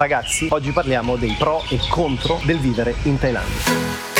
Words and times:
Ragazzi, 0.00 0.46
oggi 0.52 0.70
parliamo 0.70 1.16
dei 1.16 1.34
pro 1.36 1.60
e 1.68 1.80
contro 1.90 2.40
del 2.44 2.60
vivere 2.60 2.94
in 3.02 3.18
Thailandia. 3.18 4.17